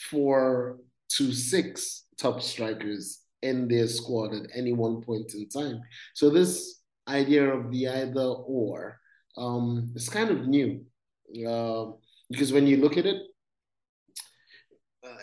four 0.09 0.77
to 1.09 1.31
six 1.31 2.05
top 2.17 2.41
strikers 2.41 3.21
in 3.41 3.67
their 3.67 3.87
squad 3.87 4.33
at 4.33 4.49
any 4.53 4.73
one 4.73 5.01
point 5.01 5.33
in 5.33 5.47
time. 5.47 5.81
So 6.13 6.29
this 6.29 6.81
idea 7.07 7.49
of 7.49 7.71
the 7.71 7.87
either 7.87 8.21
or 8.21 8.99
um, 9.37 9.91
is 9.95 10.09
kind 10.09 10.29
of 10.29 10.47
new 10.47 10.83
uh, 11.47 11.85
because 12.29 12.51
when 12.51 12.67
you 12.67 12.77
look 12.77 12.97
at 12.97 13.05
it, 13.05 13.21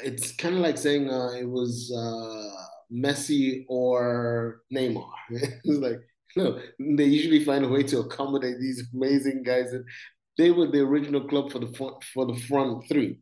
it's 0.03 0.33
kind 0.33 0.55
of 0.55 0.61
like 0.61 0.79
saying 0.79 1.11
uh, 1.11 1.33
it 1.39 1.49
was 1.49 1.93
uh, 1.97 2.67
Messi 2.93 3.65
or 3.69 4.63
Neymar. 4.73 5.11
it's 5.31 5.67
like 5.67 6.01
no, 6.37 6.61
they 6.79 7.05
usually 7.05 7.45
find 7.45 7.65
a 7.65 7.69
way 7.69 7.83
to 7.85 8.01
accommodate 8.01 8.61
these 8.61 8.87
amazing 8.95 9.43
guys. 9.43 9.73
And 9.73 9.85
they 10.37 10.51
were 10.51 10.67
the 10.67 10.81
original 10.81 11.27
club 11.27 11.51
for 11.51 11.59
the 11.59 11.69
front, 11.69 12.05
for 12.13 12.27
the 12.27 12.39
front 12.41 12.87
three. 12.89 13.21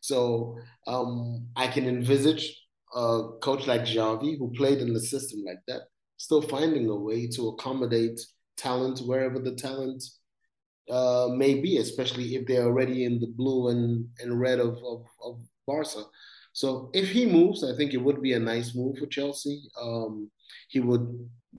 So 0.00 0.56
um, 0.86 1.46
I 1.56 1.66
can 1.66 1.86
envisage 1.86 2.58
a 2.94 3.28
coach 3.42 3.66
like 3.66 3.82
Xavi, 3.82 4.38
who 4.38 4.52
played 4.56 4.78
in 4.78 4.94
the 4.94 5.00
system 5.00 5.42
like 5.46 5.58
that, 5.66 5.82
still 6.16 6.40
finding 6.40 6.88
a 6.88 6.96
way 6.96 7.26
to 7.28 7.48
accommodate 7.48 8.18
talent 8.56 9.00
wherever 9.00 9.38
the 9.38 9.54
talent 9.54 10.02
uh, 10.90 11.28
may 11.30 11.60
be, 11.60 11.76
especially 11.76 12.34
if 12.34 12.46
they're 12.46 12.64
already 12.64 13.04
in 13.04 13.20
the 13.20 13.26
blue 13.26 13.68
and, 13.68 14.06
and 14.20 14.40
red 14.40 14.58
of, 14.58 14.78
of, 14.84 15.04
of 15.22 15.40
Barca. 15.68 16.02
So 16.52 16.90
if 16.92 17.10
he 17.10 17.24
moves, 17.26 17.62
I 17.62 17.76
think 17.76 17.92
it 17.92 18.04
would 18.06 18.20
be 18.20 18.32
a 18.32 18.46
nice 18.52 18.74
move 18.74 18.98
for 18.98 19.06
Chelsea. 19.06 19.56
Um, 19.80 20.30
he 20.68 20.80
would 20.80 21.06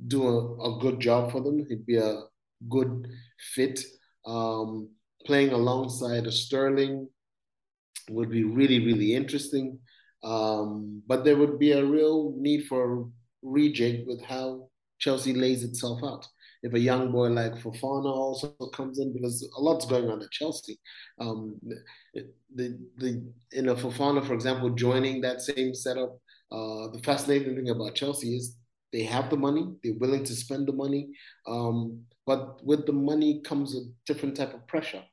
do 0.07 0.27
a, 0.27 0.37
a, 0.67 0.79
good 0.79 0.99
job 0.99 1.31
for 1.31 1.41
them. 1.41 1.65
He'd 1.67 1.85
be 1.85 1.97
a 1.97 2.23
good 2.69 3.07
fit. 3.53 3.79
Um, 4.25 4.89
playing 5.25 5.51
alongside 5.51 6.25
a 6.27 6.31
Sterling 6.31 7.07
would 8.09 8.29
be 8.29 8.43
really, 8.43 8.79
really 8.85 9.13
interesting. 9.15 9.79
Um, 10.23 11.01
but 11.07 11.23
there 11.23 11.37
would 11.37 11.59
be 11.59 11.71
a 11.71 11.85
real 11.85 12.33
need 12.37 12.67
for 12.67 13.09
rejig 13.43 14.05
with 14.05 14.21
how 14.21 14.69
Chelsea 14.99 15.33
lays 15.33 15.63
itself 15.63 16.03
out 16.03 16.27
if 16.63 16.73
a 16.73 16.79
young 16.79 17.11
boy 17.11 17.27
like 17.29 17.53
Fofana 17.53 18.11
also 18.11 18.49
comes 18.73 18.99
in 18.99 19.13
because 19.13 19.47
a 19.57 19.61
lot's 19.61 19.85
going 19.85 20.09
on 20.09 20.21
at 20.21 20.31
Chelsea. 20.31 20.77
Um, 21.19 21.59
the, 22.13 22.77
the 22.97 23.23
in 23.51 23.69
a 23.69 23.75
Fofana, 23.75 24.25
for 24.25 24.33
example, 24.33 24.69
joining 24.71 25.21
that 25.21 25.41
same 25.41 25.73
setup. 25.73 26.19
Uh, 26.51 26.87
the 26.91 27.01
fascinating 27.03 27.55
thing 27.55 27.69
about 27.69 27.95
Chelsea 27.95 28.35
is 28.35 28.57
they 28.91 29.03
have 29.03 29.29
the 29.29 29.37
money, 29.37 29.67
they're 29.83 29.93
willing 29.99 30.23
to 30.23 30.35
spend 30.35 30.67
the 30.67 30.73
money, 30.73 31.09
um, 31.47 32.01
but 32.25 32.63
with 32.65 32.85
the 32.87 32.93
money 32.93 33.41
comes 33.41 33.75
a 33.75 33.81
different 34.07 34.35
type 34.35 34.53
of 34.53 34.67
pressure. 34.67 35.03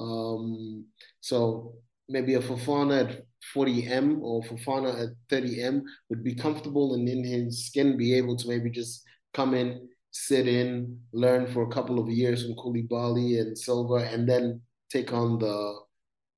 Um, 0.00 0.86
so 1.20 1.74
maybe 2.08 2.34
a 2.34 2.40
Fofana 2.40 3.08
at 3.08 3.24
40m 3.54 4.20
or 4.22 4.42
Fofana 4.42 5.00
at 5.00 5.10
30m 5.30 5.82
would 6.08 6.24
be 6.24 6.34
comfortable 6.34 6.94
and 6.94 7.08
in 7.08 7.22
his 7.22 7.66
skin 7.66 7.96
be 7.96 8.14
able 8.14 8.36
to 8.36 8.48
maybe 8.48 8.70
just 8.70 9.04
come 9.32 9.54
in 9.54 9.88
sit 10.12 10.48
in, 10.48 10.98
learn 11.12 11.46
for 11.46 11.62
a 11.62 11.70
couple 11.70 11.98
of 11.98 12.08
years 12.08 12.44
from 12.44 12.54
Koulibaly 12.56 13.40
and 13.40 13.56
Silva, 13.56 14.08
and 14.12 14.28
then 14.28 14.60
take 14.90 15.12
on 15.12 15.38
the 15.38 15.80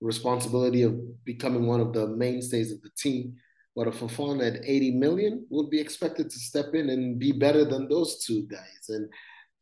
responsibility 0.00 0.82
of 0.82 1.24
becoming 1.24 1.66
one 1.66 1.80
of 1.80 1.92
the 1.92 2.08
mainstays 2.08 2.72
of 2.72 2.82
the 2.82 2.90
team. 2.98 3.36
But 3.74 3.88
a 3.88 3.90
Fofana 3.90 4.54
at 4.54 4.64
80 4.64 4.92
million 4.92 5.46
would 5.50 5.70
be 5.70 5.80
expected 5.80 6.28
to 6.28 6.38
step 6.38 6.74
in 6.74 6.90
and 6.90 7.18
be 7.18 7.32
better 7.32 7.64
than 7.64 7.88
those 7.88 8.22
two 8.24 8.46
guys. 8.48 8.88
And 8.88 9.08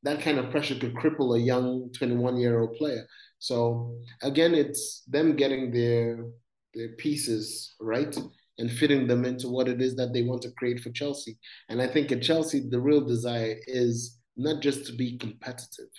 that 0.02 0.21
kind 0.21 0.38
of 0.38 0.50
pressure 0.50 0.75
could 0.75 0.95
cripple 0.95 1.37
a 1.37 1.40
young 1.40 1.90
21 1.97 2.37
year 2.38 2.61
old 2.61 2.75
player. 2.75 3.07
So 3.38 3.97
again, 4.23 4.55
it's 4.55 5.02
them 5.07 5.37
getting 5.37 5.71
their 5.71 6.26
their 6.75 6.90
pieces 6.90 7.75
right 7.81 8.17
and 8.61 8.71
fitting 8.71 9.07
them 9.07 9.25
into 9.25 9.49
what 9.49 9.69
it 9.69 9.81
is 9.81 9.97
that 9.97 10.12
they 10.12 10.23
want 10.23 10.43
to 10.43 10.52
create 10.52 10.81
for 10.81 10.90
Chelsea. 10.90 11.38
And 11.71 11.81
I 11.81 11.87
think 11.87 12.12
at 12.12 12.23
Chelsea, 12.23 12.69
the 12.69 12.81
real 12.81 13.00
desire 13.00 13.57
is 13.67 14.19
not 14.37 14.62
just 14.62 14.87
to 14.87 14.93
be 14.93 15.17
competitive. 15.17 15.90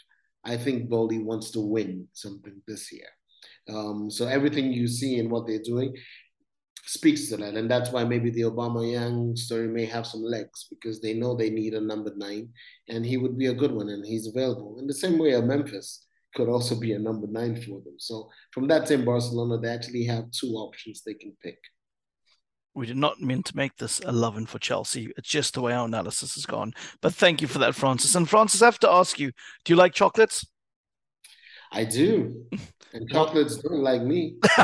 I 0.46 0.58
think 0.58 0.88
Boehly 0.88 1.20
wants 1.20 1.52
to 1.52 1.60
win 1.60 2.08
something 2.14 2.62
this 2.68 2.92
year. 2.92 3.08
Um, 3.70 4.10
so 4.10 4.28
everything 4.28 4.72
you 4.72 4.88
see 4.88 5.20
and 5.20 5.30
what 5.30 5.48
they're 5.48 5.62
doing 5.64 5.96
speaks 6.86 7.30
to 7.30 7.38
that. 7.38 7.56
And 7.56 7.70
that's 7.70 7.92
why 7.92 8.04
maybe 8.04 8.30
the 8.30 8.42
Aubameyang 8.42 9.38
story 9.38 9.68
may 9.68 9.86
have 9.86 10.06
some 10.06 10.22
legs 10.24 10.68
because 10.70 11.02
they 11.02 11.14
know 11.14 11.36
they 11.36 11.50
need 11.50 11.74
a 11.74 11.82
number 11.82 12.12
nine 12.16 12.50
and 12.90 13.06
he 13.06 13.18
would 13.18 13.38
be 13.38 13.48
a 13.48 13.54
good 13.54 13.72
one 13.72 13.90
and 13.90 14.06
he's 14.06 14.28
available. 14.28 14.78
In 14.80 14.88
the 14.88 14.94
same 14.94 15.18
way, 15.18 15.34
a 15.34 15.42
Memphis 15.42 16.06
could 16.36 16.48
also 16.48 16.80
be 16.80 16.94
a 16.94 17.00
number 17.00 17.28
nine 17.28 17.56
for 17.56 17.82
them. 17.82 17.96
So 17.98 18.30
from 18.52 18.68
that 18.68 18.88
same 18.88 19.04
Barcelona, 19.04 19.60
they 19.60 19.70
actually 19.70 20.06
have 20.06 20.32
two 20.32 20.54
options 20.54 21.02
they 21.02 21.14
can 21.16 21.34
pick 21.44 21.58
we 22.74 22.86
did 22.86 22.98
not 22.98 23.20
mean 23.20 23.44
to 23.44 23.56
make 23.56 23.76
this 23.78 24.00
11 24.00 24.46
for 24.46 24.60
Chelsea. 24.60 25.12
It's 25.18 25.30
just 25.30 25.54
the 25.54 25.62
way 25.62 25.74
our 25.74 25.86
analysis 25.86 26.36
has 26.36 26.46
gone. 26.46 26.74
But 27.02 27.14
thank 27.14 27.42
you 27.42 27.48
for 27.48 27.60
that, 27.60 27.76
Francis. 27.76 28.16
And 28.16 28.30
Francis, 28.30 28.62
I 28.62 28.66
have 28.66 28.80
to 28.80 28.92
ask 28.92 29.20
you, 29.20 29.32
do 29.66 29.74
you 29.74 29.78
like 29.78 29.94
chocolates? 29.94 30.46
I 31.72 31.86
do. 31.86 32.46
And 32.94 33.10
chocolates 33.10 33.56
don't 33.56 33.82
like 33.82 34.02
me. 34.02 34.36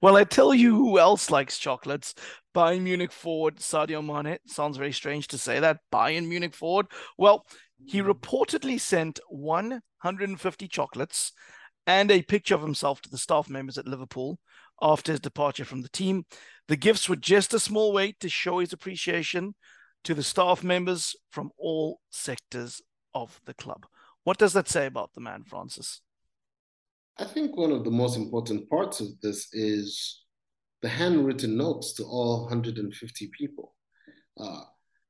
well, 0.00 0.16
I 0.16 0.24
tell 0.24 0.52
you 0.52 0.74
who 0.74 0.98
else 0.98 1.30
likes 1.30 1.56
chocolates. 1.56 2.16
Bayern 2.52 2.82
Munich 2.82 3.12
forward 3.12 3.58
Sadio 3.58 4.04
Mane. 4.04 4.38
Sounds 4.44 4.76
very 4.76 4.90
strange 4.90 5.28
to 5.28 5.38
say 5.38 5.60
that. 5.60 5.78
Bayern 5.92 6.26
Munich 6.26 6.52
forward. 6.52 6.86
Well, 7.16 7.46
he 7.84 8.00
hmm. 8.00 8.10
reportedly 8.10 8.80
sent 8.80 9.20
150 9.28 10.66
chocolates 10.66 11.30
and 11.86 12.10
a 12.10 12.22
picture 12.22 12.56
of 12.56 12.62
himself 12.62 13.00
to 13.02 13.08
the 13.08 13.18
staff 13.18 13.48
members 13.48 13.78
at 13.78 13.86
Liverpool 13.86 14.40
after 14.80 15.12
his 15.12 15.20
departure 15.20 15.64
from 15.64 15.82
the 15.82 15.88
team. 15.88 16.24
The 16.68 16.76
gifts 16.76 17.08
were 17.08 17.16
just 17.16 17.54
a 17.54 17.60
small 17.60 17.92
way 17.92 18.14
to 18.20 18.28
show 18.28 18.58
his 18.58 18.72
appreciation 18.72 19.54
to 20.04 20.14
the 20.14 20.22
staff 20.22 20.62
members 20.62 21.16
from 21.30 21.50
all 21.58 22.00
sectors 22.10 22.80
of 23.14 23.40
the 23.44 23.54
club. 23.54 23.86
What 24.24 24.38
does 24.38 24.52
that 24.52 24.68
say 24.68 24.86
about 24.86 25.12
the 25.14 25.20
man, 25.20 25.44
Francis? 25.44 26.00
I 27.18 27.24
think 27.24 27.56
one 27.56 27.72
of 27.72 27.84
the 27.84 27.90
most 27.90 28.16
important 28.16 28.68
parts 28.68 29.00
of 29.00 29.08
this 29.22 29.48
is 29.52 30.22
the 30.82 30.88
handwritten 30.88 31.56
notes 31.56 31.94
to 31.94 32.04
all 32.04 32.42
150 32.44 33.30
people. 33.38 33.74
Uh, 34.38 34.60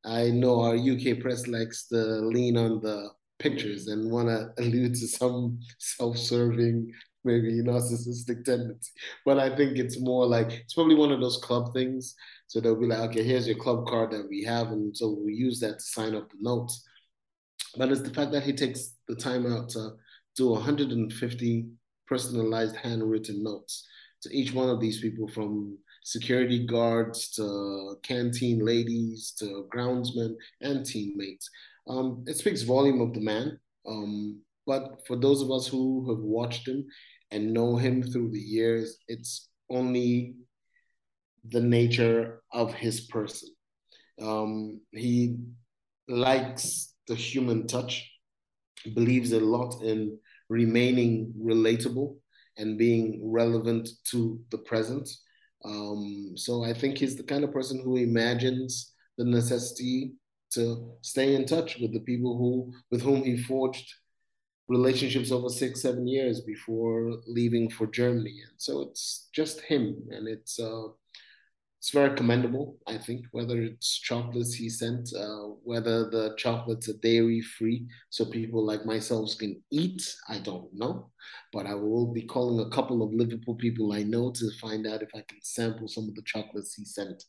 I 0.05 0.31
know 0.31 0.61
our 0.61 0.77
UK 0.77 1.21
press 1.21 1.49
likes 1.49 1.89
to 1.89 1.97
lean 1.97 2.57
on 2.57 2.81
the 2.81 3.11
pictures 3.39 3.89
and 3.89 4.11
want 4.11 4.29
to 4.29 4.53
allude 4.63 4.95
to 4.95 5.09
some 5.09 5.59
self-serving 5.79 6.93
maybe 7.27 7.53
narcissistic 7.63 8.45
tendency. 8.45 8.91
But 9.25 9.39
I 9.39 9.55
think 9.55 9.77
it's 9.77 10.01
more 10.01 10.27
like 10.27 10.53
it's 10.53 10.75
probably 10.75 10.95
one 10.95 11.13
of 11.13 11.21
those 11.21 11.39
club 11.39 11.75
things. 11.75 12.15
So 12.47 12.61
they'll 12.61 12.81
be 12.81 12.87
like, 12.87 13.11
okay, 13.11 13.25
here's 13.25 13.47
your 13.47 13.59
club 13.59 13.87
card 13.87 14.13
that 14.13 14.29
we 14.29 14.45
have, 14.45 14.69
and 14.69 14.97
so 14.97 15.19
we 15.25 15.35
use 15.35 15.61
that 15.61 15.81
to 15.81 15.85
sign 15.85 16.15
up 16.15 16.31
the 16.31 16.39
notes. 16.41 16.85
But 17.77 17.91
it's 17.91 18.03
the 18.03 18.15
fact 18.15 18.33
that 18.33 18.45
he 18.45 18.53
takes 18.53 18.95
the 19.09 19.17
time 19.17 19.53
out 19.53 19.69
to 19.71 19.91
do 20.37 20.51
150 20.51 21.67
personalized 22.07 22.77
handwritten 22.77 23.43
notes 23.43 23.87
to 24.23 24.35
each 24.35 24.53
one 24.53 24.69
of 24.69 24.81
these 24.81 25.01
people 25.01 25.29
from 25.29 25.77
security 26.05 26.65
guards 26.65 27.31
to 27.33 27.97
canteen 28.03 28.65
ladies 28.65 29.35
to 29.39 29.67
groundsmen 29.75 30.37
and 30.61 30.87
teammates. 30.87 31.51
Um, 31.89 32.25
it 32.27 32.37
speaks 32.37 32.63
volume 32.63 33.01
of 33.01 33.13
the 33.13 33.21
man. 33.21 33.59
Um, 33.87 34.41
but 34.67 35.07
for 35.07 35.17
those 35.17 35.43
of 35.43 35.51
us 35.51 35.67
who 35.67 36.09
have 36.09 36.19
watched 36.19 36.67
him 36.67 36.87
and 37.31 37.53
know 37.53 37.77
him 37.77 38.03
through 38.03 38.31
the 38.31 38.39
years, 38.39 38.99
it's 39.09 39.49
only 39.71 40.35
the 41.49 41.61
nature 41.61 42.43
of 42.53 42.75
his 42.75 43.03
person. 43.03 43.49
Um, 44.21 44.81
he 44.93 45.39
likes 46.09 46.95
the 47.09 47.15
human 47.15 47.67
touch, 47.67 48.11
believes 48.95 49.33
a 49.33 49.41
lot 49.41 49.83
in 49.83 50.19
remaining 50.49 51.35
relatable 51.39 52.17
and 52.57 52.79
being 52.79 53.21
relevant 53.23 53.89
to 54.11 54.41
the 54.51 54.59
present. 54.59 55.09
Um, 55.65 56.33
so 56.37 56.65
I 56.65 56.73
think 56.73 56.99
he's 56.99 57.17
the 57.17 57.23
kind 57.23 57.45
of 57.45 57.53
person 57.53 57.81
who 57.83 57.97
imagines 57.97 58.93
the 59.19 59.25
necessity 59.25 60.13
to 60.53 60.93
stay 61.03 61.35
in 61.35 61.45
touch 61.45 61.79
with 61.79 61.93
the 61.93 62.01
people 62.01 62.37
who 62.39 62.73
with 62.91 63.03
whom 63.03 63.25
he 63.25 63.37
forged 63.37 63.93
relationships 64.69 65.31
over 65.31 65.49
six, 65.49 65.83
seven 65.83 66.07
years 66.07 66.41
before 66.41 67.19
leaving 67.27 67.71
for 67.71 67.87
Germany. 67.87 68.41
And 68.49 68.59
so 68.59 68.83
it's 68.83 69.29
just 69.33 69.61
him, 69.61 69.97
and 70.11 70.29
it's 70.29 70.59
uh, 70.59 70.89
it's 71.79 71.91
very 71.91 72.17
commendable. 72.17 72.79
I 72.89 72.99
think 72.99 73.27
whether 73.31 73.63
it's 73.63 73.99
chocolates 74.01 74.55
he 74.55 74.69
sent, 74.69 75.09
uh, 75.17 75.51
whether 75.63 76.11
the 76.11 76.35
chocolates 76.37 76.89
are 76.89 76.99
dairy 77.01 77.41
free, 77.41 77.87
so 78.11 78.25
people 78.25 78.65
like 78.65 78.85
myself 78.85 79.31
can 79.39 79.63
eat. 79.71 80.03
I 80.29 80.39
don't 80.39 80.69
know, 80.75 81.11
but 81.53 81.67
I 81.67 81.75
will 81.75 82.13
be 82.13 82.23
calling 82.23 82.67
a 82.67 82.71
couple 82.71 83.03
of 83.03 83.13
Liverpool 83.13 83.55
people 83.55 83.93
I 83.93 84.03
know 84.03 84.33
to 84.33 84.51
find 84.61 84.87
out 84.87 85.03
if 85.03 85.11
I 85.15 85.23
can 85.29 85.39
sample 85.43 85.87
some 85.87 86.09
of 86.09 86.17
the 86.17 86.23
chocolates 86.23 86.75
he 86.75 86.85
sent. 86.85 87.23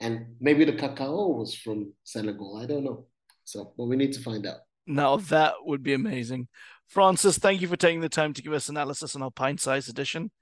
And 0.00 0.34
maybe 0.40 0.64
the 0.64 0.72
cacao 0.72 1.28
was 1.28 1.54
from 1.54 1.92
Senegal. 2.04 2.56
I 2.56 2.66
don't 2.66 2.84
know. 2.84 3.06
So, 3.44 3.74
but 3.76 3.84
we 3.84 3.96
need 3.96 4.12
to 4.14 4.20
find 4.22 4.46
out. 4.46 4.60
Now 4.86 5.18
that 5.18 5.54
would 5.62 5.82
be 5.82 5.92
amazing. 5.92 6.48
Francis, 6.90 7.38
thank 7.38 7.60
you 7.60 7.68
for 7.68 7.76
taking 7.76 8.00
the 8.00 8.08
time 8.08 8.34
to 8.34 8.42
give 8.42 8.52
us 8.52 8.68
analysis 8.68 9.14
on 9.14 9.22
our 9.22 9.30
pint 9.30 9.60
size 9.60 9.88
edition. 9.88 10.32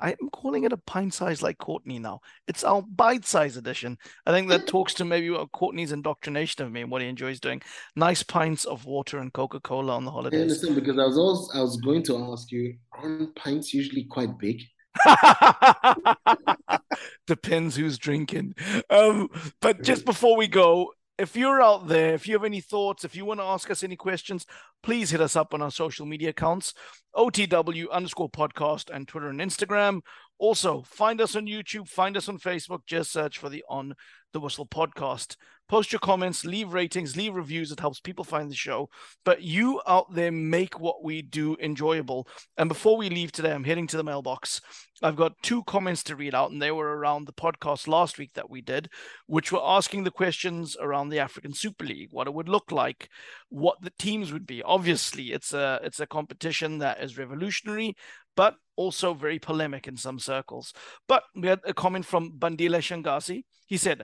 I'm 0.00 0.30
calling 0.32 0.64
it 0.64 0.72
a 0.72 0.76
pint 0.76 1.14
size 1.14 1.40
like 1.40 1.58
Courtney 1.58 2.00
now. 2.00 2.18
It's 2.48 2.64
our 2.64 2.82
bite 2.82 3.24
size 3.24 3.56
edition. 3.56 3.96
I 4.26 4.32
think 4.32 4.48
that 4.48 4.66
talks 4.66 4.92
to 4.94 5.04
maybe 5.04 5.30
what 5.30 5.52
Courtney's 5.52 5.92
indoctrination 5.92 6.64
of 6.64 6.72
me 6.72 6.80
and 6.80 6.90
what 6.90 7.00
he 7.00 7.06
enjoys 7.06 7.38
doing. 7.38 7.62
Nice 7.94 8.24
pints 8.24 8.64
of 8.64 8.86
water 8.86 9.18
and 9.18 9.32
Coca 9.32 9.60
Cola 9.60 9.94
on 9.94 10.04
the 10.04 10.10
holidays. 10.10 10.40
I 10.40 10.42
understand 10.42 10.74
because 10.74 10.98
I 10.98 11.04
was 11.04 11.16
also, 11.16 11.56
I 11.56 11.62
was 11.62 11.76
going 11.76 12.02
to 12.04 12.32
ask 12.32 12.50
you, 12.50 12.74
aren't 12.92 13.36
pints 13.36 13.72
usually 13.72 14.02
quite 14.02 14.36
big? 14.40 14.62
Depends 17.28 17.76
who's 17.76 17.98
drinking. 17.98 18.56
Um, 18.90 19.28
but 19.60 19.82
just 19.82 20.04
before 20.04 20.36
we 20.36 20.48
go, 20.48 20.90
if 21.18 21.36
you're 21.36 21.62
out 21.62 21.88
there, 21.88 22.14
if 22.14 22.26
you 22.26 22.34
have 22.34 22.44
any 22.44 22.60
thoughts, 22.60 23.04
if 23.04 23.14
you 23.14 23.24
want 23.24 23.40
to 23.40 23.44
ask 23.44 23.70
us 23.70 23.82
any 23.82 23.96
questions, 23.96 24.46
please 24.82 25.10
hit 25.10 25.20
us 25.20 25.36
up 25.36 25.54
on 25.54 25.62
our 25.62 25.70
social 25.70 26.06
media 26.06 26.30
accounts, 26.30 26.74
OTW 27.14 27.90
underscore 27.90 28.30
podcast 28.30 28.90
and 28.90 29.06
Twitter 29.06 29.28
and 29.28 29.40
Instagram. 29.40 30.00
Also, 30.38 30.82
find 30.82 31.20
us 31.20 31.36
on 31.36 31.46
YouTube, 31.46 31.88
find 31.88 32.16
us 32.16 32.28
on 32.28 32.38
Facebook, 32.38 32.80
just 32.86 33.12
search 33.12 33.38
for 33.38 33.48
the 33.48 33.64
On 33.68 33.94
the 34.32 34.40
Whistle 34.40 34.66
podcast. 34.66 35.36
Post 35.72 35.90
your 35.90 36.00
comments, 36.00 36.44
leave 36.44 36.74
ratings, 36.74 37.16
leave 37.16 37.34
reviews. 37.34 37.72
It 37.72 37.80
helps 37.80 37.98
people 37.98 38.24
find 38.24 38.50
the 38.50 38.54
show. 38.54 38.90
But 39.24 39.40
you 39.40 39.80
out 39.86 40.14
there 40.14 40.30
make 40.30 40.78
what 40.78 41.02
we 41.02 41.22
do 41.22 41.56
enjoyable. 41.62 42.28
And 42.58 42.68
before 42.68 42.98
we 42.98 43.08
leave 43.08 43.32
today, 43.32 43.52
I'm 43.52 43.64
heading 43.64 43.86
to 43.86 43.96
the 43.96 44.04
mailbox. 44.04 44.60
I've 45.02 45.16
got 45.16 45.42
two 45.42 45.64
comments 45.64 46.02
to 46.02 46.14
read 46.14 46.34
out, 46.34 46.50
and 46.50 46.60
they 46.60 46.72
were 46.72 46.98
around 46.98 47.26
the 47.26 47.32
podcast 47.32 47.88
last 47.88 48.18
week 48.18 48.32
that 48.34 48.50
we 48.50 48.60
did, 48.60 48.90
which 49.26 49.50
were 49.50 49.62
asking 49.64 50.04
the 50.04 50.10
questions 50.10 50.76
around 50.78 51.08
the 51.08 51.20
African 51.20 51.54
Super 51.54 51.86
League, 51.86 52.10
what 52.10 52.26
it 52.26 52.34
would 52.34 52.50
look 52.50 52.70
like, 52.70 53.08
what 53.48 53.80
the 53.80 53.92
teams 53.98 54.30
would 54.30 54.46
be. 54.46 54.62
Obviously, 54.62 55.32
it's 55.32 55.54
a 55.54 55.80
it's 55.82 56.00
a 56.00 56.06
competition 56.06 56.80
that 56.80 57.02
is 57.02 57.16
revolutionary, 57.16 57.96
but 58.36 58.56
also 58.76 59.14
very 59.14 59.38
polemic 59.38 59.88
in 59.88 59.96
some 59.96 60.18
circles. 60.18 60.74
But 61.08 61.22
we 61.34 61.48
had 61.48 61.60
a 61.64 61.72
comment 61.72 62.04
from 62.04 62.38
Bandile 62.38 62.82
Shangazi. 62.82 63.44
He 63.64 63.78
said, 63.78 64.02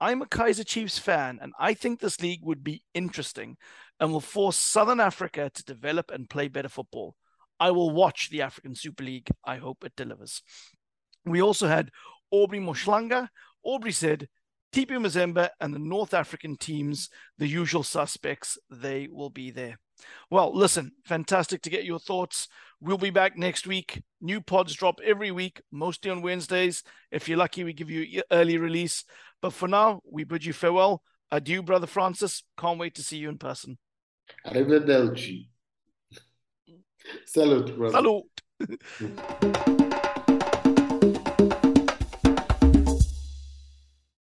I'm 0.00 0.22
a 0.22 0.26
Kaiser 0.26 0.64
Chiefs 0.64 0.98
fan, 0.98 1.38
and 1.42 1.52
I 1.58 1.74
think 1.74 2.00
this 2.00 2.22
league 2.22 2.40
would 2.42 2.64
be 2.64 2.82
interesting 2.94 3.58
and 3.98 4.10
will 4.10 4.20
force 4.20 4.56
Southern 4.56 4.98
Africa 4.98 5.50
to 5.52 5.64
develop 5.64 6.10
and 6.10 6.30
play 6.30 6.48
better 6.48 6.70
football. 6.70 7.16
I 7.58 7.70
will 7.72 7.90
watch 7.90 8.30
the 8.30 8.40
African 8.40 8.74
Super 8.74 9.04
League. 9.04 9.28
I 9.44 9.56
hope 9.56 9.84
it 9.84 9.92
delivers. 9.96 10.42
We 11.26 11.42
also 11.42 11.68
had 11.68 11.90
Aubrey 12.30 12.60
Moshlanga. 12.60 13.28
Aubrey 13.62 13.92
said, 13.92 14.28
TP 14.72 14.90
Mazembe 14.90 15.48
and 15.60 15.74
the 15.74 15.78
North 15.78 16.14
African 16.14 16.56
teams, 16.56 17.08
the 17.38 17.48
usual 17.48 17.82
suspects, 17.82 18.56
they 18.70 19.08
will 19.10 19.30
be 19.30 19.50
there. 19.50 19.78
Well, 20.30 20.54
listen, 20.54 20.92
fantastic 21.04 21.62
to 21.62 21.70
get 21.70 21.84
your 21.84 21.98
thoughts. 21.98 22.48
We'll 22.80 22.98
be 22.98 23.10
back 23.10 23.36
next 23.36 23.66
week. 23.66 24.02
New 24.20 24.40
pods 24.40 24.74
drop 24.74 25.00
every 25.04 25.30
week, 25.30 25.60
mostly 25.72 26.10
on 26.10 26.22
Wednesdays. 26.22 26.82
If 27.10 27.28
you're 27.28 27.38
lucky, 27.38 27.64
we 27.64 27.72
give 27.72 27.90
you 27.90 28.22
early 28.30 28.58
release. 28.58 29.04
But 29.42 29.52
for 29.52 29.68
now, 29.68 30.00
we 30.10 30.24
bid 30.24 30.44
you 30.44 30.52
farewell. 30.52 31.02
Adieu, 31.30 31.62
Brother 31.62 31.86
Francis. 31.86 32.42
Can't 32.58 32.78
wait 32.78 32.94
to 32.94 33.02
see 33.02 33.18
you 33.18 33.28
in 33.28 33.38
person. 33.38 33.78
Arrivederci. 34.46 35.48
Salute, 37.26 37.76
brother. 37.76 37.96
Salute. 37.96 39.76